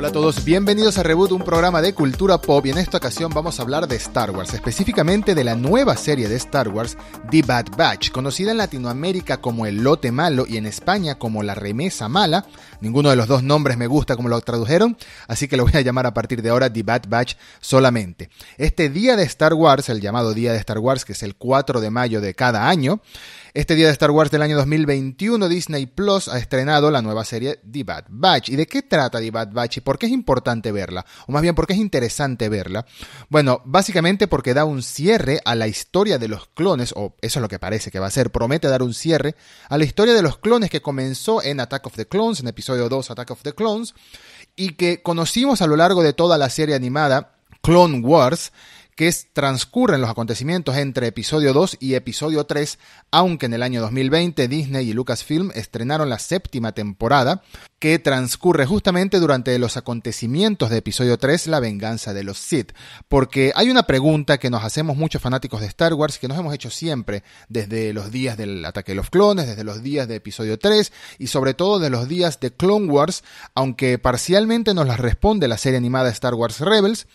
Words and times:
Hola 0.00 0.08
a 0.08 0.12
todos, 0.12 0.46
bienvenidos 0.46 0.96
a 0.96 1.02
Reboot, 1.02 1.30
un 1.32 1.44
programa 1.44 1.82
de 1.82 1.92
cultura 1.92 2.40
pop 2.40 2.64
y 2.64 2.70
en 2.70 2.78
esta 2.78 2.96
ocasión 2.96 3.30
vamos 3.34 3.58
a 3.58 3.62
hablar 3.62 3.86
de 3.86 3.96
Star 3.96 4.30
Wars, 4.30 4.54
específicamente 4.54 5.34
de 5.34 5.44
la 5.44 5.56
nueva 5.56 5.94
serie 5.98 6.26
de 6.26 6.36
Star 6.36 6.68
Wars, 6.68 6.96
The 7.30 7.42
Bad 7.42 7.76
Batch, 7.76 8.10
conocida 8.10 8.52
en 8.52 8.56
Latinoamérica 8.56 9.42
como 9.42 9.66
El 9.66 9.82
Lote 9.82 10.10
Malo 10.10 10.46
y 10.48 10.56
en 10.56 10.64
España 10.64 11.16
como 11.16 11.42
La 11.42 11.54
Remesa 11.54 12.08
Mala. 12.08 12.46
Ninguno 12.80 13.10
de 13.10 13.16
los 13.16 13.28
dos 13.28 13.42
nombres 13.42 13.76
me 13.76 13.88
gusta 13.88 14.16
como 14.16 14.30
lo 14.30 14.40
tradujeron, 14.40 14.96
así 15.28 15.48
que 15.48 15.58
lo 15.58 15.64
voy 15.64 15.76
a 15.76 15.82
llamar 15.82 16.06
a 16.06 16.14
partir 16.14 16.40
de 16.40 16.48
ahora 16.48 16.72
The 16.72 16.82
Bad 16.82 17.02
Batch 17.06 17.34
solamente. 17.60 18.30
Este 18.56 18.88
día 18.88 19.16
de 19.16 19.24
Star 19.24 19.52
Wars, 19.52 19.90
el 19.90 20.00
llamado 20.00 20.32
Día 20.32 20.52
de 20.54 20.58
Star 20.60 20.78
Wars, 20.78 21.04
que 21.04 21.12
es 21.12 21.22
el 21.22 21.34
4 21.36 21.78
de 21.82 21.90
mayo 21.90 22.22
de 22.22 22.32
cada 22.32 22.70
año, 22.70 23.02
este 23.52 23.74
día 23.74 23.86
de 23.86 23.92
Star 23.92 24.10
Wars 24.12 24.30
del 24.30 24.42
año 24.42 24.56
2021, 24.56 25.48
Disney 25.48 25.86
Plus 25.86 26.28
ha 26.28 26.38
estrenado 26.38 26.90
la 26.90 27.02
nueva 27.02 27.24
serie 27.24 27.60
The 27.70 27.82
Bad 27.82 28.04
Batch. 28.08 28.50
¿Y 28.50 28.56
de 28.56 28.66
qué 28.66 28.82
trata 28.82 29.18
The 29.18 29.30
Bad 29.30 29.52
Batch 29.52 29.78
y 29.78 29.80
por 29.80 29.98
qué 29.98 30.06
es 30.06 30.12
importante 30.12 30.70
verla? 30.70 31.04
O 31.26 31.32
más 31.32 31.42
bien, 31.42 31.54
¿por 31.54 31.66
qué 31.66 31.72
es 31.72 31.80
interesante 31.80 32.48
verla? 32.48 32.86
Bueno, 33.28 33.60
básicamente 33.64 34.28
porque 34.28 34.54
da 34.54 34.64
un 34.64 34.82
cierre 34.82 35.40
a 35.44 35.54
la 35.54 35.66
historia 35.66 36.18
de 36.18 36.28
los 36.28 36.46
clones, 36.48 36.92
o 36.96 37.16
eso 37.20 37.38
es 37.38 37.42
lo 37.42 37.48
que 37.48 37.58
parece 37.58 37.90
que 37.90 37.98
va 37.98 38.06
a 38.06 38.10
ser, 38.10 38.30
promete 38.30 38.68
dar 38.68 38.82
un 38.82 38.94
cierre 38.94 39.34
a 39.68 39.78
la 39.78 39.84
historia 39.84 40.14
de 40.14 40.22
los 40.22 40.38
clones 40.38 40.70
que 40.70 40.80
comenzó 40.80 41.42
en 41.42 41.60
Attack 41.60 41.86
of 41.86 41.96
the 41.96 42.06
Clones, 42.06 42.40
en 42.40 42.48
episodio 42.48 42.88
2 42.88 43.10
Attack 43.10 43.32
of 43.32 43.42
the 43.42 43.52
Clones, 43.52 43.94
y 44.54 44.74
que 44.74 45.02
conocimos 45.02 45.60
a 45.62 45.66
lo 45.66 45.76
largo 45.76 46.02
de 46.02 46.12
toda 46.12 46.38
la 46.38 46.50
serie 46.50 46.76
animada 46.76 47.32
Clone 47.62 48.00
Wars, 48.00 48.52
que 49.00 49.10
transcurren 49.32 50.02
los 50.02 50.10
acontecimientos 50.10 50.76
entre 50.76 51.06
episodio 51.06 51.54
2 51.54 51.78
y 51.80 51.94
episodio 51.94 52.44
3, 52.44 52.78
aunque 53.10 53.46
en 53.46 53.54
el 53.54 53.62
año 53.62 53.80
2020 53.80 54.46
Disney 54.46 54.90
y 54.90 54.92
Lucasfilm 54.92 55.52
estrenaron 55.54 56.10
la 56.10 56.18
séptima 56.18 56.72
temporada, 56.72 57.42
que 57.80 57.98
transcurre 57.98 58.66
justamente 58.66 59.18
durante 59.18 59.58
los 59.58 59.78
acontecimientos 59.78 60.68
de 60.68 60.76
episodio 60.76 61.16
3, 61.16 61.46
La 61.46 61.60
venganza 61.60 62.12
de 62.12 62.22
los 62.22 62.36
Sith. 62.36 62.72
Porque 63.08 63.52
hay 63.56 63.70
una 63.70 63.84
pregunta 63.84 64.36
que 64.36 64.50
nos 64.50 64.62
hacemos 64.62 64.98
muchos 64.98 65.22
fanáticos 65.22 65.62
de 65.62 65.66
Star 65.66 65.94
Wars, 65.94 66.18
que 66.18 66.28
nos 66.28 66.38
hemos 66.38 66.54
hecho 66.54 66.68
siempre 66.68 67.24
desde 67.48 67.94
los 67.94 68.12
días 68.12 68.36
del 68.36 68.66
ataque 68.66 68.92
de 68.92 68.96
los 68.96 69.08
clones, 69.08 69.46
desde 69.46 69.64
los 69.64 69.82
días 69.82 70.06
de 70.06 70.16
episodio 70.16 70.58
3 70.58 70.92
y 71.18 71.28
sobre 71.28 71.54
todo 71.54 71.78
de 71.78 71.88
los 71.88 72.06
días 72.06 72.38
de 72.38 72.52
Clone 72.52 72.86
Wars, 72.86 73.24
aunque 73.54 73.98
parcialmente 73.98 74.74
nos 74.74 74.86
las 74.86 75.00
responde 75.00 75.48
la 75.48 75.56
serie 75.56 75.78
animada 75.78 76.10
Star 76.10 76.34
Wars 76.34 76.60
Rebels. 76.60 77.06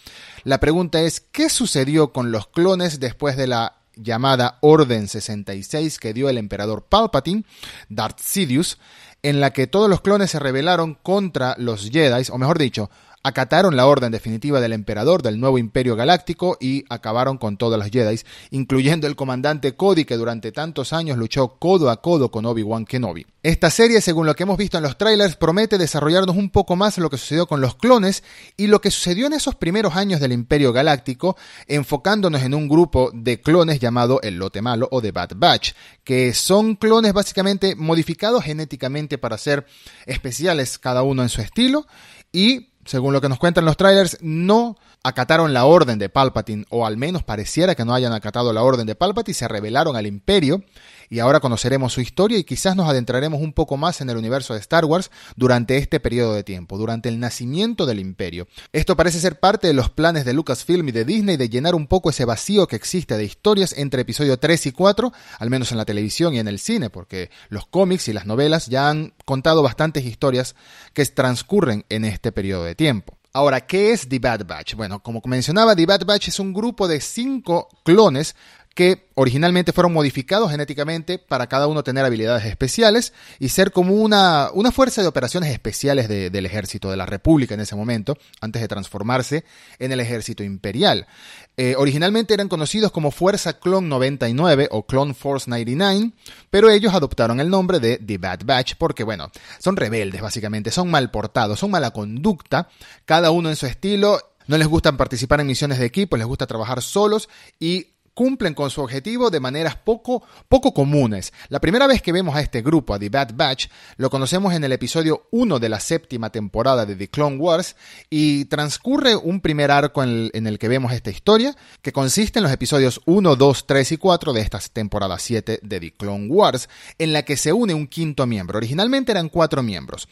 La 0.43 0.59
pregunta 0.59 0.99
es, 1.02 1.19
¿qué 1.19 1.49
sucedió 1.49 2.11
con 2.11 2.31
los 2.31 2.47
clones 2.47 2.99
después 2.99 3.38
de 3.38 3.45
la 3.45 3.75
llamada 3.95 4.58
Orden 4.61 5.08
66 5.08 5.99
que 5.99 6.13
dio 6.13 6.27
el 6.27 6.39
emperador 6.39 6.86
Palpatine, 6.89 7.45
Darth 7.88 8.19
Sidious, 8.19 8.77
en 9.26 9.40
la 9.40 9.52
que 9.52 9.66
todos 9.66 9.90
los 9.90 10.02
clones 10.02 10.30
se 10.30 10.40
rebelaron 10.40 10.94
contra 11.02 11.56
los 11.58 11.90
Jedi, 11.90 12.28
o 12.31 12.38
mejor 12.38 12.59
dicho, 12.59 12.92
acataron 13.26 13.76
la 13.76 13.88
orden 13.88 14.12
definitiva 14.12 14.62
del 14.62 14.72
emperador 14.72 15.23
del 15.23 15.40
nuevo 15.40 15.58
imperio 15.58 15.95
galáctico 15.95 16.58
y 16.59 16.86
acabaron 16.90 17.40
con 17.40 17.58
todas 17.58 17.80
las 17.80 17.90
Jedi, 17.90 18.20
incluyendo 18.52 19.08
el 19.08 19.16
comandante 19.16 19.76
Cody 19.76 20.06
que 20.06 20.16
durante 20.16 20.52
tantos 20.52 20.94
años 20.94 21.17
luchó 21.17 21.58
codo 21.58 21.90
a 21.90 22.04
codo 22.04 22.30
con 22.30 22.45
Obi-Wan 22.45 22.86
Kenobi. 22.86 23.26
Esta 23.42 23.72
serie, 23.72 24.00
según 24.02 24.28
lo 24.28 24.36
que 24.36 24.44
hemos 24.44 24.58
visto 24.58 24.78
en 24.78 24.84
los 24.84 25.00
trailers, 25.00 25.38
promete 25.38 25.80
desarrollarnos 25.80 26.36
un 26.36 26.52
poco 26.52 26.76
más 26.76 27.00
lo 27.00 27.09
que 27.09 27.17
sucedió 27.17 27.48
con 27.48 27.62
los 27.62 27.73
clones 27.73 28.23
y 28.58 28.67
lo 28.67 28.80
que 28.80 28.92
sucedió 28.92 29.26
en 29.26 29.34
esos 29.34 29.56
primeros 29.56 29.95
años 29.95 30.20
del 30.20 30.32
imperio 30.32 30.72
galáctico, 30.72 31.36
enfocándonos 31.66 32.44
en 32.44 32.54
un 32.54 32.70
grupo 32.70 33.10
de 33.12 33.42
clones 33.42 33.80
llamado 33.80 34.22
el 34.22 34.36
Lote 34.36 34.62
Malo 34.62 34.88
o 34.92 35.02
The 35.02 35.12
Bad 35.12 35.32
Batch, 35.36 35.72
que 36.04 36.36
son 36.36 36.76
clones 36.76 37.14
básicamente 37.14 37.76
modificados 37.76 38.44
genéticamente 38.44 39.17
para 39.17 39.39
ser 39.39 39.66
especiales 40.06 40.78
cada 40.78 41.02
uno 41.02 41.23
en 41.23 41.30
su 41.30 41.42
estilo 41.42 41.88
y 42.32 42.74
según 42.86 43.14
lo 43.14 43.22
que 43.22 43.30
nos 43.30 43.40
cuentan 43.40 43.66
los 43.66 43.78
trailers, 43.78 44.18
no 44.22 44.78
acataron 45.04 45.54
la 45.54 45.66
orden 45.66 46.00
de 46.00 46.10
Palpatine, 46.10 46.66
o 46.70 46.86
al 46.86 46.98
menos 46.98 47.23
pareciera 47.23 47.76
que 47.76 47.86
no 47.86 47.94
hayan 47.94 48.14
acatado 48.14 48.54
la 48.54 48.64
orden 48.64 48.88
de 48.88 48.96
Palpatine, 48.96 49.36
se 49.36 49.48
rebelaron 49.48 49.96
al 49.96 50.08
imperio, 50.08 50.64
y 51.10 51.20
ahora 51.20 51.40
conoceremos 51.40 51.94
su 51.94 52.02
historia 52.02 52.38
y 52.38 52.44
quizás 52.44 52.76
nos 52.76 52.90
adentraremos 52.90 53.42
un 53.42 53.54
poco 53.54 53.78
más 53.78 54.02
en 54.02 54.10
el 54.10 54.18
universo 54.18 54.54
de 54.54 54.60
Star 54.60 54.86
Wars 54.86 55.12
durante 55.36 55.78
este 55.78 56.00
periodo 56.00 56.34
de 56.34 56.44
tiempo, 56.44 56.78
durante 56.78 57.10
el 57.10 57.20
nacimiento 57.20 57.86
del 57.86 58.00
imperio. 58.00 58.48
Esto 58.73 58.96
parece 58.96 59.20
ser 59.20 59.40
parte 59.40 59.67
de 59.67 59.73
los 59.73 59.90
planes 59.90 60.26
de 60.26 60.34
Lucasfilm 60.34 60.90
y 60.90 60.92
de 60.92 61.06
Disney 61.06 61.38
de 61.38 61.50
llenar 61.50 61.76
un 61.76 61.88
poco 61.88 62.10
ese 62.10 62.26
vacío 62.26 62.67
que 62.67 62.76
existe 62.76 63.17
de 63.17 63.23
historias 63.23 63.73
entre 63.78 64.02
episodio 64.02 64.38
3 64.40 64.67
y 64.67 64.72
4, 64.72 65.14
al 65.40 65.50
menos 65.50 65.72
en 65.72 65.78
la 65.78 65.86
televisión 65.86 66.34
y 66.34 66.40
en 66.40 66.48
el 66.48 66.60
cine, 66.60 66.90
porque 66.90 67.30
los 67.50 67.66
cómics 67.67 68.08
y 68.08 68.14
las 68.14 68.26
novelas 68.26 68.67
ya 68.67 68.90
han 68.90 69.14
contado 69.26 69.64
bastantes 69.64 70.06
historias 70.06 70.56
que 70.94 71.06
transcurren 71.06 71.86
en 71.90 72.06
este 72.06 72.32
periodo 72.32 72.64
de 72.64 72.74
tiempo. 72.75 73.17
Ahora, 73.33 73.59
¿qué 73.65 73.91
es 73.91 74.08
The 74.08 74.19
Bad 74.19 74.45
Batch? 74.45 74.75
Bueno, 74.75 75.03
como 75.03 75.21
mencionaba, 75.25 75.75
The 75.75 75.86
Bad 75.86 76.05
Batch 76.05 76.30
es 76.30 76.39
un 76.39 76.53
grupo 76.53 76.87
de 76.87 77.02
cinco 77.02 77.67
clones 77.83 78.36
que 78.75 79.08
originalmente 79.13 79.71
fueron 79.71 79.93
modificados 79.93 80.52
genéticamente 80.52 81.17
para 81.17 81.47
cada 81.47 81.65
uno 81.67 81.81
tener 81.81 82.03
habilidades 82.03 82.43
especiales 82.43 83.13
y 83.39 83.47
ser 83.47 83.71
como 83.71 83.95
una, 83.95 84.49
una 84.53 84.73
fuerza 84.73 85.02
de 85.02 85.08
operaciones 85.08 85.49
especiales 85.52 86.09
del 86.09 86.45
ejército 86.45 86.91
de 86.91 86.97
la 86.97 87.05
República 87.05 87.53
en 87.53 87.61
ese 87.61 87.77
momento, 87.77 88.17
antes 88.41 88.61
de 88.61 88.67
transformarse 88.67 89.45
en 89.80 89.93
el 89.93 90.02
ejército 90.02 90.43
imperial. 90.43 91.08
Eh, 91.55 91.75
originalmente 91.77 92.33
eran 92.33 92.49
conocidos 92.49 92.91
como 92.91 93.11
Fuerza 93.11 93.59
Clone 93.59 93.87
99 93.87 94.67
o 94.69 94.86
Clone 94.86 95.13
Force 95.13 95.49
99, 95.49 96.11
pero 96.49 96.69
ellos 96.69 96.93
adoptaron 96.93 97.39
el 97.39 97.49
nombre 97.49 97.80
de 97.80 97.97
The 97.97 98.17
Bad 98.17 98.42
Batch 98.43 98.75
porque, 98.77 99.05
bueno, 99.05 99.31
son 99.57 99.77
rebeldes 99.77 100.21
básicamente, 100.21 100.69
son 100.69 100.92
mal 100.92 101.11
portados, 101.11 101.61
son 101.61 101.71
mala 101.71 101.92
conducta, 101.92 102.67
cada 103.05 103.31
uno 103.31 103.47
en 103.47 103.55
su 103.55 103.67
estilo 103.67 104.19
no 104.47 104.57
les 104.57 104.67
gusta 104.67 104.95
participar 104.95 105.39
en 105.39 105.47
misiones 105.47 105.80
de 105.80 105.86
equipo, 105.86 106.17
les 106.17 106.27
gusta 106.27 106.45
trabajar 106.45 106.81
solos 106.81 107.30
y 107.59 107.95
cumplen 108.15 108.55
con 108.55 108.71
su 108.71 108.81
objetivo 108.81 109.30
de 109.30 109.39
maneras 109.39 109.76
poco, 109.76 110.23
poco 110.49 110.73
comunes. 110.73 111.33
La 111.49 111.59
primera 111.59 111.86
vez 111.86 112.02
que 112.02 112.11
vemos 112.11 112.36
a 112.36 112.42
este 112.42 112.64
grupo, 112.64 112.95
a 112.95 112.99
The 112.99 113.09
Bad 113.09 113.36
Batch, 113.36 113.67
lo 113.98 114.09
conocemos 114.09 114.55
en 114.55 114.64
el 114.64 114.71
episodio 114.71 115.27
1 115.30 115.59
de 115.59 115.70
la 115.70 115.80
séptima 115.80 116.31
temporada 116.31 116.87
de 116.87 116.95
The 116.95 117.09
Clone 117.09 117.37
Wars 117.37 117.75
y 118.09 118.45
transcurre 118.45 119.15
un 119.15 119.42
primer 119.42 119.70
arco 119.70 120.02
en 120.02 120.09
el, 120.09 120.31
en 120.33 120.48
el 120.48 120.58
que 120.58 120.70
vemos 120.70 120.93
esta 120.93 121.11
historia, 121.11 121.55
que 121.81 121.92
consiste 121.92 122.39
en 122.39 122.43
los 122.43 122.52
episodios 122.52 123.02
1, 123.05 123.36
2, 123.36 123.67
3 123.67 123.92
y 123.92 123.98
4 123.98 124.33
de 124.33 124.42
esta 124.42 124.59
temporada 124.59 125.20
7 125.20 125.59
de 125.61 125.80
The 125.80 125.92
Clone 125.92 126.27
Wars, 126.27 126.70
en 126.98 127.14
la 127.14 127.23
que 127.23 127.37
se 127.37 127.54
une 127.54 127.73
un 127.73 127.87
quinto 127.87 128.25
miembro. 128.25 128.57
Originalmente 128.57 129.12
eran 129.12 129.30
cuatro 129.30 129.62
miembros. 129.62 130.07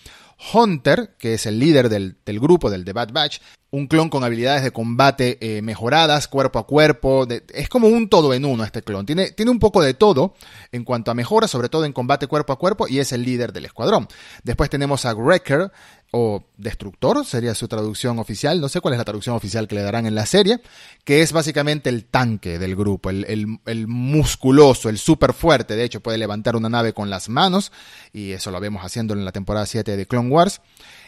Hunter, 0.54 1.16
que 1.18 1.36
es 1.36 1.46
el 1.46 1.60
líder 1.60 1.90
del, 1.90 2.16
grupo 2.26 2.70
del 2.70 2.86
The 2.86 2.94
Bad 2.94 3.12
Batch, 3.12 3.40
un 3.72 3.88
clon 3.88 4.10
con 4.10 4.24
habilidades 4.24 4.64
de 4.64 4.72
combate 4.72 5.38
eh, 5.42 5.62
mejoradas, 5.62 6.28
cuerpo 6.28 6.60
a 6.60 6.68
cuerpo, 6.68 7.28
es 7.28 7.70
como 7.70 7.88
un 7.88 8.08
todo 8.08 8.34
en 8.34 8.46
uno 8.46 8.64
este 8.64 8.84
clon. 8.84 9.06
Tiene, 9.06 9.32
tiene 9.32 9.50
un 9.50 9.60
poco 9.60 9.82
de 9.82 9.96
todo 9.96 10.36
en 10.72 10.84
cuanto 10.84 11.10
a 11.10 11.16
mejoras, 11.16 11.50
sobre 11.50 11.70
todo 11.70 11.86
en 11.86 11.94
combate 11.94 12.28
cuerpo 12.28 12.54
a 12.54 12.60
cuerpo, 12.60 12.88
y 12.88 13.00
es 13.00 13.12
el 13.14 13.24
líder 13.24 13.52
del 13.52 13.66
escuadrón. 13.66 14.08
Después 14.44 14.70
tenemos 14.70 15.06
a 15.06 15.14
Wrecker, 15.16 15.72
o 16.16 16.46
destructor, 16.58 17.26
sería 17.26 17.56
su 17.56 17.68
traducción 17.68 18.20
oficial, 18.20 18.62
no 18.62 18.70
sé 18.70 18.82
cuál 18.82 18.94
es 18.94 19.00
la 19.00 19.04
traducción 19.04 19.36
oficial 19.36 19.68
que 19.68 19.74
le 19.74 19.82
darán 19.82 20.06
en 20.06 20.14
la 20.14 20.28
serie, 20.28 20.62
que 21.04 21.24
es 21.24 21.32
básicamente 21.32 21.90
el 21.90 22.06
tanque 22.06 22.60
del 22.60 22.76
grupo, 22.76 23.10
el, 23.10 23.26
el, 23.66 23.88
musculoso, 23.88 24.90
el 24.90 25.00
súper 25.00 25.34
fuerte, 25.34 25.76
de 25.76 25.84
hecho 25.84 26.02
puede 26.02 26.20
levantar 26.20 26.56
una 26.56 26.70
nave 26.70 26.94
con 26.94 27.10
las 27.10 27.30
manos, 27.30 27.72
y 28.14 28.32
eso 28.32 28.52
lo 28.52 28.60
vemos 28.60 28.84
haciendo 28.86 29.16
en 29.16 29.26
la 29.26 29.32
temporada 29.32 29.66
7 29.66 29.98
de 29.98 30.06
Clone 30.06 30.30
Wars, 30.30 30.62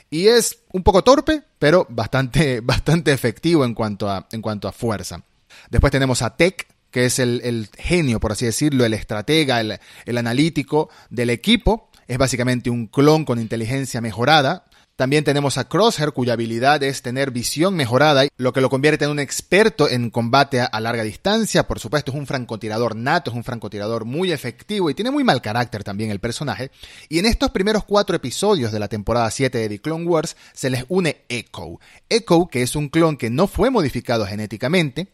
y 0.10 0.26
es 0.26 0.58
un 0.74 0.82
poco 0.82 1.04
torpe, 1.04 1.44
pero 1.60 1.86
bastante, 1.88 2.60
bastante 2.64 3.14
efectivo 3.14 3.64
en 3.64 3.76
cuanto, 3.76 4.10
a, 4.10 4.28
en 4.32 4.42
cuanto 4.42 4.68
a 4.68 4.72
fuerza. 4.72 5.22
Después 5.70 5.92
tenemos 5.92 6.24
a 6.24 6.36
Tech, 6.36 6.68
que 6.90 7.06
es 7.06 7.20
el, 7.20 7.42
el 7.44 7.70
genio, 7.78 8.20
por 8.20 8.32
así 8.32 8.48
decirlo, 8.48 8.84
el 8.86 8.96
estratega, 8.96 9.62
el 9.62 10.18
analítico 10.18 10.90
del 11.12 11.30
equipo, 11.30 11.92
es 12.08 12.18
básicamente 12.18 12.72
un 12.72 12.88
clon 12.88 13.24
con 13.24 13.40
inteligencia 13.40 14.02
mejorada, 14.02 14.66
también 14.96 15.26
tenemos 15.26 15.58
a 15.58 15.68
Crosshair, 15.68 16.14
cuya 16.14 16.34
habilidad 16.34 16.82
es 16.82 17.02
tener 17.02 17.32
visión 17.32 17.76
mejorada, 17.76 18.24
lo 18.38 18.54
que 18.54 18.62
lo 18.62 18.70
convierte 18.70 19.06
en 19.06 19.12
un 19.12 19.20
experto 19.20 19.90
en 19.90 20.10
combate 20.10 20.62
a, 20.62 20.80
larga 20.80 21.04
distancia. 21.04 21.68
Por 21.68 21.80
supuesto, 21.80 22.12
es 22.12 22.18
un 22.18 22.28
francotirador 22.28 22.96
nato, 22.96 23.32
es 23.32 23.36
un 23.36 23.44
francotirador 23.44 24.06
muy 24.06 24.32
efectivo 24.32 24.90
y 24.90 24.94
tiene 24.94 25.12
muy 25.12 25.24
mal 25.24 25.42
carácter 25.42 25.84
también 25.84 26.12
el 26.12 26.20
personaje. 26.20 26.72
Y 27.10 27.20
en 27.20 27.26
estos 27.26 27.52
primeros 27.52 27.84
cuatro 27.84 28.16
episodios 28.16 28.72
de 28.72 28.80
la 28.80 28.88
temporada 28.88 29.30
7 29.30 29.58
de 29.58 29.70
The 29.70 29.82
Clone 29.82 30.06
Wars 30.06 30.38
se 30.54 30.70
les 30.70 30.86
une 30.88 31.24
Echo. 31.28 31.80
Echo, 32.08 32.48
que 32.48 32.62
es 32.62 32.76
un 32.76 32.88
clon 32.88 33.18
que 33.18 33.30
no 33.30 33.48
fue 33.48 33.70
modificado 33.70 34.26
genéticamente, 34.26 35.08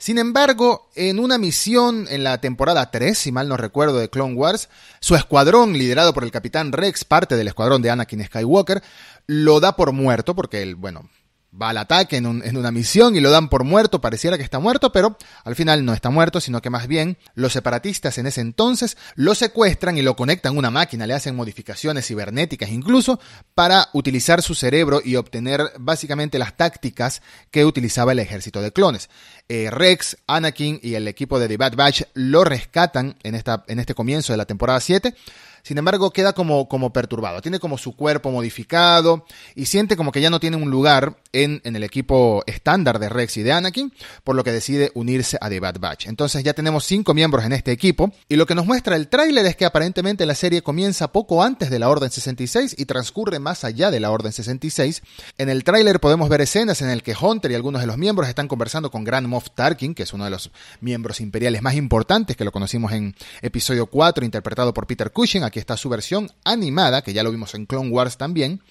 sin 0.00 0.16
embargo, 0.16 0.88
en 0.94 1.18
una 1.18 1.36
misión 1.36 2.06
en 2.08 2.24
la 2.24 2.40
temporada 2.40 2.90
3, 2.90 3.18
si 3.18 3.32
mal 3.32 3.48
no 3.48 3.58
recuerdo, 3.58 3.98
de 3.98 4.08
Clone 4.08 4.32
Wars, 4.32 4.70
su 4.98 5.14
escuadrón, 5.14 5.74
liderado 5.74 6.14
por 6.14 6.24
el 6.24 6.30
capitán 6.30 6.72
Rex, 6.72 7.04
parte 7.04 7.36
del 7.36 7.48
escuadrón 7.48 7.82
de 7.82 7.90
Anakin 7.90 8.24
Skywalker, 8.24 8.82
lo 9.26 9.60
da 9.60 9.76
por 9.76 9.92
muerto 9.92 10.34
porque 10.34 10.62
él, 10.62 10.74
bueno, 10.74 11.10
va 11.52 11.70
al 11.70 11.78
ataque 11.78 12.16
en, 12.16 12.26
una 12.26 12.70
misión 12.70 13.16
y 13.16 13.20
lo 13.20 13.30
dan 13.30 13.48
por 13.48 13.64
muerto, 13.64 14.00
pareciera 14.00 14.36
que 14.36 14.44
está 14.44 14.58
muerto, 14.58 14.92
pero 14.92 15.16
al 15.44 15.56
final 15.56 15.84
no 15.84 15.92
está 15.92 16.10
muerto, 16.10 16.40
sino 16.40 16.62
que 16.62 16.70
más 16.70 16.86
bien 16.86 17.18
los 17.34 17.52
separatistas 17.52 18.18
en 18.18 18.26
ese 18.26 18.40
entonces 18.40 18.96
lo 19.14 19.34
secuestran 19.34 19.98
y 19.98 20.02
lo 20.02 20.16
conectan 20.16 20.54
a 20.54 20.58
una 20.58 20.70
máquina, 20.70 21.06
le 21.06 21.14
hacen 21.14 21.34
modificaciones 21.34 22.06
cibernéticas 22.06 22.70
incluso 22.70 23.20
para 23.54 23.88
utilizar 23.92 24.42
su 24.42 24.54
cerebro 24.54 25.00
y 25.04 25.16
obtener 25.16 25.72
básicamente 25.78 26.38
las 26.38 26.56
tácticas 26.56 27.22
que 27.50 27.64
utilizaba 27.64 28.12
el 28.12 28.20
ejército 28.20 28.62
de 28.62 28.72
clones. 28.72 29.10
Eh, 29.48 29.70
Rex, 29.70 30.18
Anakin 30.26 30.78
y 30.82 30.94
el 30.94 31.08
equipo 31.08 31.38
de 31.38 31.48
The 31.48 31.56
Bad 31.56 31.74
Batch 31.74 32.02
lo 32.14 32.44
rescatan 32.44 33.16
en, 33.22 33.34
esta, 33.34 33.64
en 33.66 33.80
este 33.80 33.94
comienzo 33.94 34.32
de 34.32 34.36
la 34.36 34.46
temporada 34.46 34.80
7 34.80 35.14
sin 35.62 35.78
embargo, 35.78 36.10
queda 36.10 36.32
como, 36.32 36.68
como 36.68 36.92
perturbado. 36.92 37.40
Tiene 37.40 37.58
como 37.58 37.78
su 37.78 37.94
cuerpo 37.94 38.30
modificado 38.30 39.24
y 39.54 39.66
siente 39.66 39.96
como 39.96 40.12
que 40.12 40.20
ya 40.20 40.30
no 40.30 40.40
tiene 40.40 40.56
un 40.56 40.70
lugar 40.70 41.16
en, 41.32 41.60
en 41.64 41.76
el 41.76 41.84
equipo 41.84 42.42
estándar 42.46 42.98
de 42.98 43.08
Rex 43.08 43.36
y 43.36 43.42
de 43.42 43.52
Anakin, 43.52 43.92
por 44.24 44.36
lo 44.36 44.44
que 44.44 44.52
decide 44.52 44.90
unirse 44.94 45.38
a 45.40 45.48
The 45.48 45.60
Bad 45.60 45.78
Batch. 45.78 46.06
Entonces 46.06 46.42
ya 46.42 46.54
tenemos 46.54 46.84
cinco 46.84 47.14
miembros 47.14 47.44
en 47.44 47.52
este 47.52 47.72
equipo 47.72 48.12
y 48.28 48.36
lo 48.36 48.46
que 48.46 48.54
nos 48.54 48.66
muestra 48.66 48.96
el 48.96 49.08
tráiler 49.08 49.46
es 49.46 49.56
que 49.56 49.64
aparentemente 49.64 50.26
la 50.26 50.34
serie 50.34 50.62
comienza 50.62 51.12
poco 51.12 51.42
antes 51.42 51.70
de 51.70 51.78
la 51.78 51.88
Orden 51.88 52.10
66 52.10 52.76
y 52.78 52.84
transcurre 52.84 53.38
más 53.38 53.64
allá 53.64 53.90
de 53.90 54.00
la 54.00 54.10
Orden 54.10 54.32
66. 54.32 55.02
En 55.38 55.48
el 55.48 55.64
tráiler 55.64 56.00
podemos 56.00 56.28
ver 56.28 56.40
escenas 56.40 56.82
en 56.82 56.90
el 56.90 57.02
que 57.02 57.14
Hunter 57.20 57.50
y 57.50 57.54
algunos 57.54 57.80
de 57.80 57.86
los 57.86 57.98
miembros 57.98 58.28
están 58.28 58.48
conversando 58.48 58.90
con 58.90 59.04
Grand 59.04 59.26
Moff 59.26 59.50
Tarkin, 59.54 59.94
que 59.94 60.04
es 60.04 60.12
uno 60.12 60.24
de 60.24 60.30
los 60.30 60.50
miembros 60.80 61.20
imperiales 61.20 61.62
más 61.62 61.74
importantes 61.74 62.36
que 62.36 62.44
lo 62.44 62.52
conocimos 62.52 62.92
en 62.92 63.14
episodio 63.42 63.86
4, 63.86 64.24
interpretado 64.24 64.74
por 64.74 64.86
Peter 64.86 65.12
Cushing 65.12 65.44
Aquí 65.50 65.58
está 65.58 65.76
su 65.76 65.88
versión 65.88 66.30
animada, 66.44 67.02
que 67.02 67.12
ya 67.12 67.24
lo 67.24 67.32
vimos 67.32 67.56
en 67.56 67.66
Clone 67.66 67.90
Wars 67.90 68.16
también. 68.16 68.62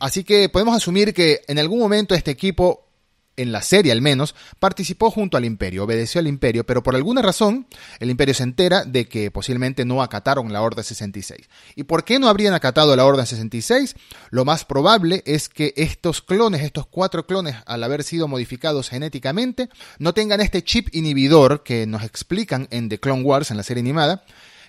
Así 0.00 0.24
que 0.24 0.48
podemos 0.48 0.76
asumir 0.76 1.14
que 1.14 1.42
en 1.46 1.60
algún 1.60 1.78
momento 1.78 2.16
este 2.16 2.32
equipo 2.32 2.90
en 3.36 3.52
la 3.52 3.62
serie 3.62 3.92
al 3.92 4.02
menos, 4.02 4.34
participó 4.58 5.10
junto 5.10 5.36
al 5.36 5.44
imperio, 5.44 5.84
obedeció 5.84 6.18
al 6.18 6.26
imperio, 6.26 6.66
pero 6.66 6.82
por 6.82 6.94
alguna 6.96 7.22
razón 7.22 7.66
el 8.00 8.10
imperio 8.10 8.34
se 8.34 8.42
entera 8.42 8.84
de 8.84 9.06
que 9.06 9.30
posiblemente 9.30 9.84
no 9.84 10.02
acataron 10.02 10.52
la 10.52 10.62
Orden 10.62 10.84
66. 10.84 11.48
¿Y 11.74 11.84
por 11.84 12.04
qué 12.04 12.18
no 12.18 12.28
habrían 12.28 12.54
acatado 12.54 12.94
la 12.96 13.06
Orden 13.06 13.24
66? 13.24 13.94
Lo 14.30 14.44
más 14.44 14.64
probable 14.64 15.22
es 15.24 15.48
que 15.48 15.72
estos 15.76 16.20
clones, 16.20 16.62
estos 16.62 16.86
cuatro 16.86 17.26
clones, 17.26 17.56
al 17.66 17.82
haber 17.82 18.02
sido 18.02 18.28
modificados 18.28 18.90
genéticamente, 18.90 19.70
no 19.98 20.12
tengan 20.12 20.40
este 20.40 20.62
chip 20.62 20.88
inhibidor 20.92 21.62
que 21.62 21.86
nos 21.86 22.02
explican 22.02 22.68
en 22.70 22.88
The 22.90 23.00
Clone 23.00 23.22
Wars, 23.22 23.50
en 23.50 23.56
la 23.56 23.62
serie 23.62 23.80
animada, 23.80 24.24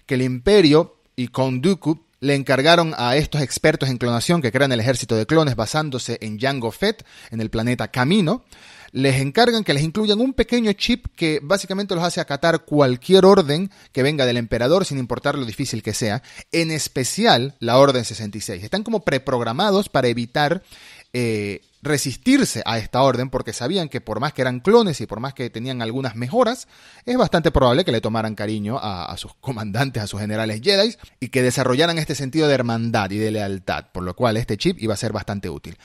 que 0.06 0.16
el 0.16 0.22
imperio 0.22 1.00
y 1.22 1.28
con 1.28 1.62
Dooku 1.62 2.00
le 2.20 2.34
encargaron 2.34 2.96
a 2.98 3.16
estos 3.16 3.42
expertos 3.42 3.90
en 3.90 3.98
clonación 3.98 4.42
que 4.42 4.52
crean 4.52 4.72
el 4.72 4.80
ejército 4.80 5.16
de 5.16 5.28
clones 5.28 5.56
basándose 5.56 6.18
en 6.22 6.40
Jango 6.40 6.72
Fett, 6.72 7.06
en 7.30 7.42
el 7.42 7.52
planeta 7.52 7.90
Camino, 7.90 8.44
les 8.92 9.22
encargan 9.22 9.64
que 9.64 9.74
les 9.74 9.84
incluyan 9.84 10.20
un 10.20 10.34
pequeño 10.34 10.74
chip 10.74 11.06
que 11.16 11.40
básicamente 11.42 11.94
los 11.96 12.04
hace 12.04 12.20
acatar 12.20 12.66
cualquier 12.66 13.26
orden 13.26 13.72
que 13.92 14.04
venga 14.04 14.26
del 14.26 14.38
emperador 14.38 14.84
sin 14.84 14.98
importar 14.98 15.38
lo 15.38 15.46
difícil 15.46 15.84
que 15.84 15.94
sea, 15.94 16.24
en 16.52 16.72
especial 16.72 17.56
la 17.60 17.78
Orden 17.78 18.04
66. 18.04 18.64
Están 18.64 18.84
como 18.84 19.06
preprogramados 19.06 19.88
para 19.88 20.08
evitar 20.08 20.64
eh, 21.13 21.62
resistirse 21.81 22.62
a 22.66 22.78
esta 22.78 23.02
orden 23.02 23.30
porque 23.30 23.54
sabían 23.54 23.90
que 23.90 24.02
por 24.02 24.19
más 24.19 24.34
que 24.34 24.42
eran 24.42 24.60
clones 24.60 25.02
y 25.02 25.08
por 25.08 25.19
más 25.19 25.34
que 25.34 25.50
tenían 25.50 25.81
algunas 25.81 26.16
mejoras, 26.16 26.68
es 27.06 27.18
bastante 27.18 27.52
probable 27.52 27.84
que 27.84 27.92
le 27.92 28.02
tomaran 28.02 28.36
cariño 28.36 28.78
a, 28.81 29.16
sus 29.18 29.34
comandantes, 29.42 30.04
a 30.04 30.08
sus 30.08 30.19
generales 30.19 30.62
Jedi 30.63 30.96
y 31.19 31.30
que 31.30 31.42
desarrollaran 31.42 31.98
este 31.98 32.16
sentido 32.16 32.48
de 32.48 32.54
hermandad 32.54 33.10
y 33.12 33.18
de 33.18 33.31
lealtad, 33.31 33.88
por 33.92 34.04
lo 34.04 34.16
cual 34.16 34.38
este 34.38 34.58
chip 34.58 34.81
iba 34.81 34.94
a 34.94 34.98
ser 34.98 35.12
bastante 35.12 35.50
útil. 35.50 35.78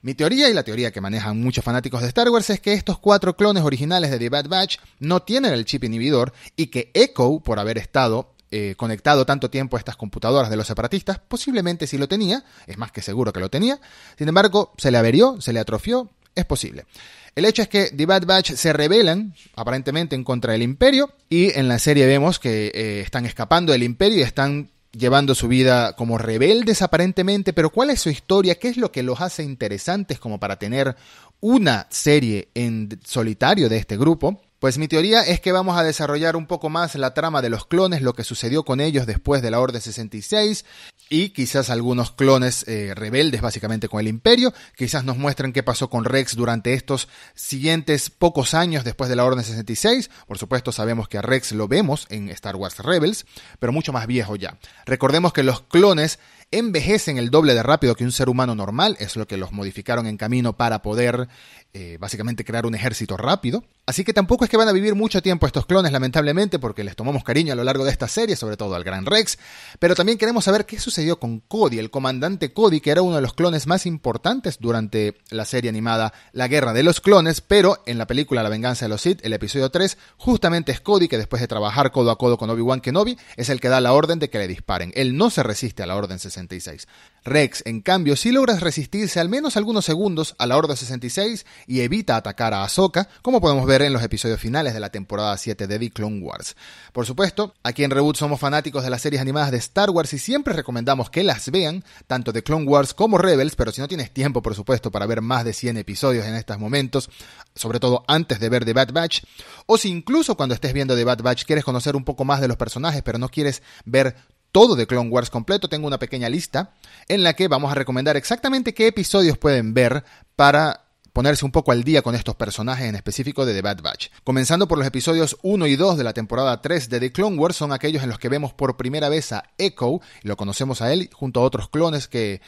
Mi 0.00 0.14
teoría 0.14 0.48
y 0.48 0.54
la 0.54 0.62
teoría 0.62 0.92
que 0.92 1.00
manejan 1.00 1.40
muchos 1.40 1.64
fanáticos 1.64 2.02
de 2.02 2.08
Star 2.08 2.28
Wars 2.28 2.50
es 2.50 2.60
que 2.60 2.72
estos 2.72 3.00
cuatro 3.00 3.34
clones 3.36 3.64
originales 3.64 4.12
de 4.12 4.18
The 4.18 4.28
Bad 4.28 4.46
Batch 4.46 4.78
no 5.00 5.22
tienen 5.22 5.52
el 5.52 5.64
chip 5.64 5.82
inhibidor 5.82 6.32
y 6.54 6.68
que 6.68 6.92
Echo, 6.94 7.40
por 7.40 7.58
haber 7.58 7.78
estado 7.78 8.32
eh, 8.50 8.74
conectado 8.76 9.26
tanto 9.26 9.50
tiempo 9.50 9.76
a 9.76 9.78
estas 9.78 9.96
computadoras 9.96 10.50
de 10.50 10.56
los 10.56 10.66
separatistas, 10.66 11.18
posiblemente 11.18 11.86
sí 11.86 11.98
lo 11.98 12.08
tenía, 12.08 12.44
es 12.66 12.78
más 12.78 12.92
que 12.92 13.02
seguro 13.02 13.32
que 13.32 13.40
lo 13.40 13.50
tenía, 13.50 13.80
sin 14.16 14.28
embargo, 14.28 14.72
se 14.78 14.90
le 14.90 14.98
averió, 14.98 15.40
se 15.40 15.52
le 15.52 15.60
atrofió, 15.60 16.10
es 16.34 16.44
posible. 16.44 16.86
El 17.34 17.44
hecho 17.44 17.62
es 17.62 17.68
que 17.68 17.90
The 17.90 18.06
Bad 18.06 18.26
Batch 18.26 18.52
se 18.52 18.72
rebelan, 18.72 19.34
aparentemente, 19.54 20.16
en 20.16 20.24
contra 20.24 20.52
del 20.52 20.62
Imperio, 20.62 21.12
y 21.28 21.56
en 21.58 21.68
la 21.68 21.78
serie 21.78 22.06
vemos 22.06 22.38
que 22.38 22.72
eh, 22.74 23.00
están 23.00 23.26
escapando 23.26 23.72
del 23.72 23.82
Imperio 23.82 24.18
y 24.18 24.22
están 24.22 24.70
llevando 24.92 25.34
su 25.34 25.48
vida 25.48 25.94
como 25.94 26.18
rebeldes 26.18 26.82
aparentemente, 26.82 27.52
pero 27.52 27.70
¿cuál 27.70 27.90
es 27.90 28.00
su 28.00 28.10
historia? 28.10 28.56
¿Qué 28.56 28.68
es 28.68 28.76
lo 28.76 28.90
que 28.90 29.02
los 29.02 29.20
hace 29.20 29.42
interesantes 29.42 30.18
como 30.18 30.40
para 30.40 30.58
tener 30.58 30.96
una 31.40 31.86
serie 31.90 32.48
en 32.54 32.98
solitario 33.04 33.68
de 33.68 33.76
este 33.76 33.96
grupo? 33.96 34.40
Pues 34.58 34.76
mi 34.76 34.88
teoría 34.88 35.22
es 35.22 35.38
que 35.38 35.52
vamos 35.52 35.78
a 35.78 35.84
desarrollar 35.84 36.34
un 36.34 36.46
poco 36.46 36.68
más 36.68 36.96
la 36.96 37.14
trama 37.14 37.42
de 37.42 37.48
los 37.48 37.64
clones, 37.64 38.02
lo 38.02 38.14
que 38.14 38.24
sucedió 38.24 38.64
con 38.64 38.80
ellos 38.80 39.06
después 39.06 39.40
de 39.40 39.52
la 39.52 39.60
Orden 39.60 39.80
66 39.80 40.64
y 41.08 41.28
quizás 41.28 41.70
algunos 41.70 42.10
clones 42.10 42.66
eh, 42.66 42.92
rebeldes 42.92 43.40
básicamente 43.40 43.88
con 43.88 44.00
el 44.00 44.08
imperio, 44.08 44.52
quizás 44.76 45.04
nos 45.04 45.16
muestren 45.16 45.52
qué 45.52 45.62
pasó 45.62 45.88
con 45.88 46.04
Rex 46.04 46.34
durante 46.34 46.74
estos 46.74 47.08
siguientes 47.36 48.10
pocos 48.10 48.52
años 48.52 48.82
después 48.82 49.08
de 49.08 49.14
la 49.14 49.24
Orden 49.24 49.44
66, 49.44 50.10
por 50.26 50.38
supuesto 50.38 50.72
sabemos 50.72 51.08
que 51.08 51.18
a 51.18 51.22
Rex 51.22 51.52
lo 51.52 51.68
vemos 51.68 52.06
en 52.10 52.28
Star 52.30 52.56
Wars 52.56 52.78
Rebels, 52.78 53.26
pero 53.60 53.72
mucho 53.72 53.92
más 53.92 54.08
viejo 54.08 54.34
ya. 54.34 54.58
Recordemos 54.86 55.32
que 55.32 55.44
los 55.44 55.60
clones 55.60 56.18
envejecen 56.50 57.18
el 57.18 57.30
doble 57.30 57.54
de 57.54 57.62
rápido 57.62 57.94
que 57.94 58.04
un 58.04 58.12
ser 58.12 58.28
humano 58.28 58.54
normal, 58.54 58.96
es 59.00 59.16
lo 59.16 59.26
que 59.26 59.36
los 59.36 59.52
modificaron 59.52 60.06
en 60.06 60.16
camino 60.16 60.56
para 60.56 60.80
poder 60.80 61.28
eh, 61.74 61.98
básicamente 62.00 62.44
crear 62.44 62.64
un 62.64 62.74
ejército 62.74 63.16
rápido. 63.16 63.64
Así 63.84 64.04
que 64.04 64.12
tampoco 64.12 64.44
es 64.44 64.50
que 64.50 64.56
van 64.56 64.68
a 64.68 64.72
vivir 64.72 64.94
mucho 64.94 65.22
tiempo 65.22 65.46
estos 65.46 65.64
clones, 65.64 65.92
lamentablemente, 65.92 66.58
porque 66.58 66.84
les 66.84 66.96
tomamos 66.96 67.24
cariño 67.24 67.52
a 67.52 67.56
lo 67.56 67.64
largo 67.64 67.84
de 67.84 67.90
esta 67.90 68.08
serie, 68.08 68.36
sobre 68.36 68.56
todo 68.56 68.74
al 68.74 68.84
Gran 68.84 69.06
Rex, 69.06 69.38
pero 69.78 69.94
también 69.94 70.18
queremos 70.18 70.44
saber 70.44 70.66
qué 70.66 70.78
sucedió 70.78 71.18
con 71.18 71.40
Cody, 71.40 71.78
el 71.78 71.90
comandante 71.90 72.52
Cody, 72.52 72.80
que 72.80 72.90
era 72.90 73.02
uno 73.02 73.16
de 73.16 73.22
los 73.22 73.32
clones 73.32 73.66
más 73.66 73.86
importantes 73.86 74.58
durante 74.60 75.14
la 75.30 75.44
serie 75.46 75.70
animada 75.70 76.12
La 76.32 76.48
Guerra 76.48 76.72
de 76.72 76.82
los 76.82 77.00
Clones, 77.00 77.40
pero 77.40 77.82
en 77.86 77.96
la 77.96 78.06
película 78.06 78.42
La 78.42 78.50
Venganza 78.50 78.84
de 78.84 78.90
los 78.90 79.02
Sith, 79.02 79.24
el 79.24 79.32
episodio 79.32 79.70
3, 79.70 79.96
justamente 80.16 80.72
es 80.72 80.80
Cody 80.80 81.08
que 81.08 81.16
después 81.18 81.40
de 81.40 81.48
trabajar 81.48 81.90
codo 81.90 82.10
a 82.10 82.18
codo 82.18 82.36
con 82.36 82.50
Obi-Wan 82.50 82.80
Kenobi, 82.80 83.18
es 83.36 83.48
el 83.48 83.60
que 83.60 83.68
da 83.68 83.80
la 83.80 83.92
orden 83.92 84.18
de 84.18 84.28
que 84.28 84.38
le 84.38 84.48
disparen. 84.48 84.92
Él 84.96 85.16
no 85.16 85.30
se 85.30 85.42
resiste 85.42 85.82
a 85.82 85.86
la 85.86 85.96
orden 85.96 86.18
66. 86.38 86.86
Rex, 87.24 87.62
en 87.66 87.82
cambio, 87.82 88.16
sí 88.16 88.32
logra 88.32 88.56
resistirse 88.58 89.20
al 89.20 89.28
menos 89.28 89.56
algunos 89.56 89.84
segundos 89.84 90.34
a 90.38 90.46
la 90.46 90.56
Orden 90.56 90.76
66 90.76 91.44
y 91.66 91.80
evita 91.80 92.16
atacar 92.16 92.54
a 92.54 92.64
Ahsoka, 92.64 93.08
como 93.22 93.40
podemos 93.40 93.66
ver 93.66 93.82
en 93.82 93.92
los 93.92 94.02
episodios 94.02 94.40
finales 94.40 94.72
de 94.72 94.80
la 94.80 94.90
temporada 94.90 95.36
7 95.36 95.66
de 95.66 95.78
The 95.78 95.90
Clone 95.90 96.20
Wars. 96.20 96.56
Por 96.92 97.06
supuesto, 97.06 97.54
aquí 97.62 97.84
en 97.84 97.90
Reboot 97.90 98.16
somos 98.16 98.40
fanáticos 98.40 98.82
de 98.82 98.90
las 98.90 99.02
series 99.02 99.20
animadas 99.20 99.50
de 99.50 99.58
Star 99.58 99.90
Wars 99.90 100.12
y 100.14 100.18
siempre 100.18 100.54
recomendamos 100.54 101.10
que 101.10 101.22
las 101.22 101.50
vean, 101.50 101.84
tanto 102.06 102.32
de 102.32 102.42
Clone 102.42 102.66
Wars 102.66 102.94
como 102.94 103.18
Rebels, 103.18 103.56
pero 103.56 103.72
si 103.72 103.80
no 103.80 103.88
tienes 103.88 104.10
tiempo, 104.12 104.40
por 104.40 104.54
supuesto, 104.54 104.90
para 104.90 105.06
ver 105.06 105.20
más 105.20 105.44
de 105.44 105.52
100 105.52 105.76
episodios 105.76 106.24
en 106.24 106.34
estos 106.34 106.58
momentos, 106.58 107.10
sobre 107.54 107.80
todo 107.80 108.04
antes 108.08 108.40
de 108.40 108.48
ver 108.48 108.64
The 108.64 108.72
Bad 108.72 108.92
Batch, 108.92 109.22
o 109.66 109.76
si 109.76 109.88
incluso 109.90 110.36
cuando 110.36 110.54
estés 110.54 110.72
viendo 110.72 110.96
The 110.96 111.04
Bad 111.04 111.22
Batch 111.22 111.44
quieres 111.44 111.64
conocer 111.64 111.94
un 111.94 112.04
poco 112.04 112.24
más 112.24 112.40
de 112.40 112.48
los 112.48 112.56
personajes, 112.56 113.02
pero 113.02 113.18
no 113.18 113.28
quieres 113.28 113.62
ver 113.84 114.16
todo 114.52 114.76
de 114.76 114.86
Clone 114.86 115.10
Wars 115.10 115.30
completo, 115.30 115.68
tengo 115.68 115.86
una 115.86 115.98
pequeña 115.98 116.28
lista 116.28 116.72
en 117.08 117.22
la 117.22 117.34
que 117.34 117.48
vamos 117.48 117.70
a 117.70 117.74
recomendar 117.74 118.16
exactamente 118.16 118.74
qué 118.74 118.86
episodios 118.86 119.38
pueden 119.38 119.74
ver 119.74 120.04
para 120.36 120.87
ponerse 121.18 121.44
un 121.44 121.50
poco 121.50 121.72
al 121.72 121.82
día 121.82 122.00
con 122.00 122.14
estos 122.14 122.36
personajes 122.36 122.86
en 122.86 122.94
específico 122.94 123.44
de 123.44 123.52
The 123.52 123.60
Bad 123.60 123.82
Batch. 123.82 124.06
Comenzando 124.22 124.68
por 124.68 124.78
los 124.78 124.86
episodios 124.86 125.36
1 125.42 125.66
y 125.66 125.74
2 125.74 125.98
de 125.98 126.04
la 126.04 126.12
temporada 126.12 126.62
3 126.62 126.88
de 126.88 127.00
The 127.00 127.10
Clone 127.10 127.36
Wars, 127.36 127.56
son 127.56 127.72
aquellos 127.72 128.04
en 128.04 128.08
los 128.08 128.20
que 128.20 128.28
vemos 128.28 128.52
por 128.52 128.76
primera 128.76 129.08
vez 129.08 129.32
a 129.32 129.42
Echo, 129.58 130.00
y 130.22 130.28
lo 130.28 130.36
conocemos 130.36 130.80
a 130.80 130.92
él 130.92 131.10
junto 131.12 131.40
a 131.40 131.42
otros 131.42 131.70
clones 131.70 132.06
que 132.06 132.40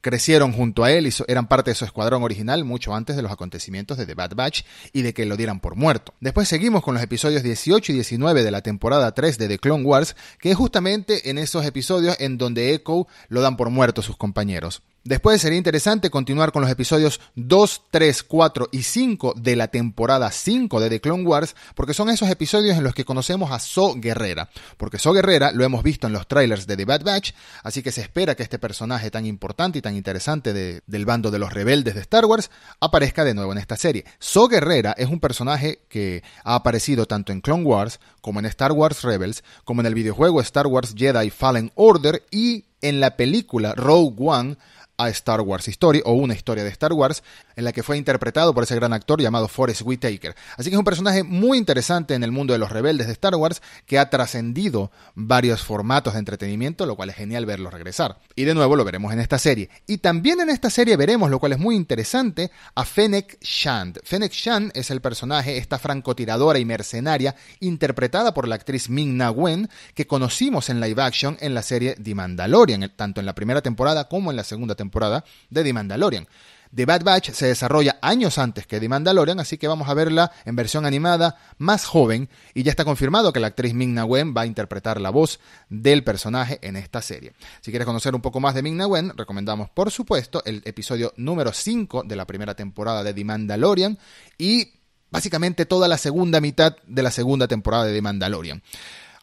crecieron 0.00 0.52
junto 0.52 0.82
a 0.82 0.90
él 0.90 1.06
y 1.06 1.14
eran 1.28 1.46
parte 1.46 1.70
de 1.70 1.76
su 1.76 1.84
escuadrón 1.84 2.24
original 2.24 2.64
mucho 2.64 2.96
antes 2.96 3.14
de 3.14 3.22
los 3.22 3.30
acontecimientos 3.30 3.96
de 3.96 4.06
The 4.06 4.14
Bad 4.14 4.34
Batch 4.34 4.62
y 4.92 5.02
de 5.02 5.14
que 5.14 5.24
lo 5.24 5.36
dieran 5.36 5.60
por 5.60 5.76
muerto. 5.76 6.12
Después 6.18 6.48
seguimos 6.48 6.82
con 6.82 6.94
los 6.94 7.04
episodios 7.04 7.44
18 7.44 7.92
y 7.92 7.94
19 7.94 8.42
de 8.42 8.50
la 8.50 8.60
temporada 8.60 9.14
3 9.14 9.38
de 9.38 9.46
The 9.46 9.58
Clone 9.60 9.84
Wars, 9.84 10.16
que 10.40 10.50
es 10.50 10.56
justamente 10.56 11.30
en 11.30 11.38
esos 11.38 11.64
episodios 11.64 12.16
en 12.18 12.38
donde 12.38 12.74
Echo 12.74 13.06
lo 13.28 13.40
dan 13.40 13.56
por 13.56 13.70
muerto 13.70 14.02
sus 14.02 14.16
compañeros. 14.16 14.82
Después 15.06 15.40
sería 15.40 15.56
interesante 15.56 16.10
continuar 16.10 16.50
con 16.50 16.62
los 16.62 16.70
episodios 16.70 17.20
2, 17.36 17.82
3, 17.92 18.24
4 18.24 18.68
y 18.72 18.82
5 18.82 19.34
de 19.36 19.54
la 19.54 19.68
temporada 19.68 20.32
5 20.32 20.80
de 20.80 20.90
The 20.90 21.00
Clone 21.00 21.22
Wars, 21.22 21.54
porque 21.76 21.94
son 21.94 22.10
esos 22.10 22.28
episodios 22.28 22.76
en 22.76 22.82
los 22.82 22.92
que 22.92 23.04
conocemos 23.04 23.52
a 23.52 23.60
So 23.60 23.94
Guerrera. 23.94 24.50
Porque 24.76 24.98
So 24.98 25.12
Guerrera 25.12 25.52
lo 25.52 25.62
hemos 25.62 25.84
visto 25.84 26.08
en 26.08 26.12
los 26.12 26.26
trailers 26.26 26.66
de 26.66 26.76
The 26.76 26.84
Bad 26.86 27.04
Batch, 27.04 27.34
así 27.62 27.84
que 27.84 27.92
se 27.92 28.00
espera 28.00 28.34
que 28.34 28.42
este 28.42 28.58
personaje 28.58 29.12
tan 29.12 29.26
importante 29.26 29.78
y 29.78 29.82
tan 29.82 29.94
interesante 29.94 30.52
del 30.84 31.06
bando 31.06 31.30
de 31.30 31.38
los 31.38 31.52
rebeldes 31.52 31.94
de 31.94 32.00
Star 32.00 32.24
Wars 32.24 32.50
aparezca 32.80 33.22
de 33.22 33.34
nuevo 33.34 33.52
en 33.52 33.58
esta 33.58 33.76
serie. 33.76 34.06
So 34.18 34.48
Guerrera 34.48 34.92
es 34.98 35.08
un 35.08 35.20
personaje 35.20 35.82
que 35.88 36.24
ha 36.42 36.56
aparecido 36.56 37.06
tanto 37.06 37.30
en 37.30 37.42
Clone 37.42 37.62
Wars 37.62 38.00
como 38.20 38.40
en 38.40 38.46
Star 38.46 38.72
Wars 38.72 39.02
Rebels, 39.04 39.44
como 39.62 39.82
en 39.82 39.86
el 39.86 39.94
videojuego 39.94 40.40
Star 40.40 40.66
Wars 40.66 40.96
Jedi 40.96 41.30
Fallen 41.30 41.70
Order 41.76 42.24
y 42.32 42.64
en 42.82 42.98
la 42.98 43.16
película 43.16 43.72
Rogue 43.74 44.16
One 44.18 44.56
a 44.98 45.08
Star 45.10 45.40
Wars 45.40 45.68
Story 45.68 46.02
o 46.04 46.12
una 46.12 46.34
historia 46.34 46.64
de 46.64 46.70
Star 46.70 46.92
Wars, 46.92 47.22
en 47.56 47.64
la 47.64 47.72
que 47.72 47.82
fue 47.82 47.96
interpretado 47.96 48.54
por 48.54 48.62
ese 48.62 48.76
gran 48.76 48.92
actor 48.92 49.20
llamado 49.20 49.48
Forrest 49.48 49.82
Whitaker. 49.82 50.36
Así 50.56 50.70
que 50.70 50.76
es 50.76 50.78
un 50.78 50.84
personaje 50.84 51.24
muy 51.24 51.58
interesante 51.58 52.14
en 52.14 52.22
el 52.22 52.30
mundo 52.30 52.52
de 52.52 52.58
los 52.58 52.70
rebeldes 52.70 53.06
de 53.06 53.14
Star 53.14 53.34
Wars 53.34 53.62
que 53.86 53.98
ha 53.98 54.10
trascendido 54.10 54.92
varios 55.14 55.62
formatos 55.62 56.12
de 56.12 56.20
entretenimiento, 56.20 56.86
lo 56.86 56.96
cual 56.96 57.10
es 57.10 57.16
genial 57.16 57.46
verlo 57.46 57.70
regresar. 57.70 58.18
Y 58.34 58.44
de 58.44 58.54
nuevo 58.54 58.76
lo 58.76 58.84
veremos 58.84 59.12
en 59.12 59.20
esta 59.20 59.38
serie. 59.38 59.70
Y 59.86 59.98
también 59.98 60.40
en 60.40 60.50
esta 60.50 60.70
serie 60.70 60.96
veremos, 60.96 61.30
lo 61.30 61.38
cual 61.38 61.52
es 61.52 61.58
muy 61.58 61.74
interesante, 61.74 62.50
a 62.74 62.84
Fennec 62.84 63.38
Shand. 63.40 64.00
Fennec 64.04 64.32
Shand 64.32 64.72
es 64.74 64.90
el 64.90 65.00
personaje, 65.00 65.56
esta 65.56 65.78
francotiradora 65.78 66.58
y 66.58 66.64
mercenaria, 66.64 67.34
interpretada 67.60 68.34
por 68.34 68.46
la 68.46 68.56
actriz 68.56 68.90
Ming 68.90 69.16
Na 69.16 69.30
Wen, 69.30 69.68
que 69.94 70.06
conocimos 70.06 70.68
en 70.68 70.80
live 70.80 71.02
action 71.02 71.36
en 71.40 71.54
la 71.54 71.62
serie 71.62 71.94
The 71.94 72.14
Mandalorian, 72.14 72.92
tanto 72.96 73.20
en 73.20 73.26
la 73.26 73.34
primera 73.34 73.62
temporada 73.62 74.08
como 74.08 74.30
en 74.30 74.36
la 74.36 74.44
segunda 74.44 74.74
temporada 74.74 75.24
de 75.48 75.64
The 75.64 75.72
Mandalorian. 75.72 76.28
The 76.76 76.84
Bad 76.84 77.04
Batch 77.04 77.30
se 77.30 77.46
desarrolla 77.46 77.98
años 78.02 78.36
antes 78.36 78.66
que 78.66 78.78
The 78.78 78.88
Mandalorian, 78.90 79.40
así 79.40 79.56
que 79.56 79.66
vamos 79.66 79.88
a 79.88 79.94
verla 79.94 80.30
en 80.44 80.56
versión 80.56 80.84
animada 80.84 81.38
más 81.56 81.86
joven 81.86 82.28
y 82.52 82.64
ya 82.64 82.70
está 82.70 82.84
confirmado 82.84 83.32
que 83.32 83.40
la 83.40 83.46
actriz 83.46 83.72
Ming-Na 83.72 84.04
Wen 84.04 84.34
va 84.36 84.42
a 84.42 84.46
interpretar 84.46 85.00
la 85.00 85.08
voz 85.08 85.40
del 85.70 86.04
personaje 86.04 86.58
en 86.60 86.76
esta 86.76 87.00
serie. 87.00 87.32
Si 87.62 87.70
quieres 87.70 87.86
conocer 87.86 88.14
un 88.14 88.20
poco 88.20 88.40
más 88.40 88.54
de 88.54 88.62
Ming-Na 88.62 88.86
Wen, 88.86 89.14
recomendamos 89.16 89.70
por 89.70 89.90
supuesto 89.90 90.42
el 90.44 90.60
episodio 90.66 91.14
número 91.16 91.50
5 91.50 92.02
de 92.02 92.14
la 92.14 92.26
primera 92.26 92.54
temporada 92.54 93.02
de 93.02 93.14
The 93.14 93.24
Mandalorian 93.24 93.98
y 94.36 94.74
básicamente 95.10 95.64
toda 95.64 95.88
la 95.88 95.96
segunda 95.96 96.42
mitad 96.42 96.76
de 96.86 97.02
la 97.02 97.10
segunda 97.10 97.48
temporada 97.48 97.86
de 97.86 97.94
The 97.94 98.02
Mandalorian. 98.02 98.62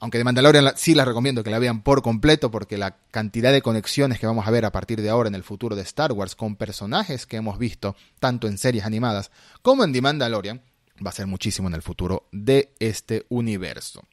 Aunque 0.03 0.17
de 0.17 0.25
Mandalorian 0.25 0.73
sí 0.75 0.95
la 0.95 1.05
recomiendo 1.05 1.45
que 1.45 1.49
la 1.49 1.59
vean 1.59 1.81
por 1.81 2.01
completo 2.01 2.51
porque 2.51 2.77
la 2.77 2.97
cantidad 3.09 3.53
de 3.53 3.61
conexiones 3.61 4.19
que 4.19 4.27
vamos 4.27 4.45
a 4.45 4.51
ver 4.51 4.65
a 4.65 4.71
partir 4.73 5.01
de 5.01 5.09
ahora 5.09 5.29
en 5.29 5.35
el 5.35 5.43
futuro 5.43 5.77
de 5.77 5.81
Star 5.83 6.11
Wars 6.11 6.35
con 6.35 6.57
personajes 6.57 7.25
que 7.25 7.37
hemos 7.37 7.57
visto 7.57 7.95
tanto 8.19 8.49
en 8.49 8.57
series 8.57 8.83
animadas 8.83 9.31
como 9.61 9.85
en 9.85 9.93
The 9.93 10.01
Mandalorian 10.01 10.61
va 11.05 11.09
a 11.09 11.13
ser 11.13 11.27
muchísimo 11.27 11.67
en 11.67 11.75
el 11.75 11.81
futuro 11.81 12.27
de 12.31 12.71
este 12.79 13.25
universo. 13.29 14.03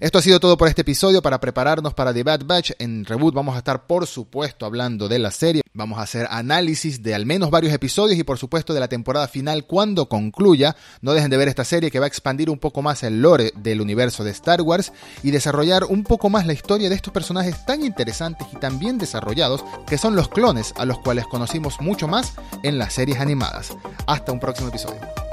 Esto 0.00 0.18
ha 0.18 0.22
sido 0.22 0.38
todo 0.38 0.56
por 0.56 0.68
este 0.68 0.82
episodio. 0.82 1.22
Para 1.22 1.40
prepararnos 1.40 1.92
para 1.92 2.14
The 2.14 2.22
Bad 2.22 2.44
Batch, 2.44 2.72
en 2.78 3.04
Reboot 3.04 3.34
vamos 3.34 3.56
a 3.56 3.58
estar, 3.58 3.86
por 3.86 4.06
supuesto, 4.06 4.64
hablando 4.64 5.08
de 5.08 5.18
la 5.18 5.32
serie. 5.32 5.62
Vamos 5.72 5.98
a 5.98 6.02
hacer 6.02 6.28
análisis 6.30 7.02
de 7.02 7.14
al 7.14 7.26
menos 7.26 7.50
varios 7.50 7.72
episodios 7.72 8.18
y, 8.18 8.22
por 8.22 8.38
supuesto, 8.38 8.72
de 8.72 8.80
la 8.80 8.88
temporada 8.88 9.26
final 9.26 9.66
cuando 9.66 10.08
concluya. 10.08 10.76
No 11.00 11.14
dejen 11.14 11.30
de 11.30 11.36
ver 11.36 11.48
esta 11.48 11.64
serie 11.64 11.90
que 11.90 11.98
va 11.98 12.06
a 12.06 12.08
expandir 12.08 12.48
un 12.48 12.58
poco 12.58 12.80
más 12.80 13.02
el 13.02 13.20
lore 13.20 13.52
del 13.56 13.80
universo 13.80 14.22
de 14.22 14.30
Star 14.30 14.62
Wars 14.62 14.92
y 15.24 15.32
desarrollar 15.32 15.84
un 15.84 16.04
poco 16.04 16.30
más 16.30 16.46
la 16.46 16.52
historia 16.52 16.88
de 16.88 16.94
estos 16.94 17.12
personajes 17.12 17.64
tan 17.66 17.84
interesantes 17.84 18.46
y 18.52 18.56
tan 18.56 18.78
bien 18.78 18.98
desarrollados 18.98 19.64
que 19.86 19.98
son 19.98 20.14
los 20.14 20.28
clones 20.28 20.74
a 20.76 20.84
los 20.84 21.00
cuales 21.00 21.26
conocimos 21.26 21.80
mucho 21.80 22.06
más 22.06 22.34
en 22.62 22.78
las 22.78 22.94
series 22.94 23.18
animadas. 23.18 23.76
Hasta 24.06 24.30
un 24.30 24.38
próximo 24.38 24.68
episodio. 24.68 25.27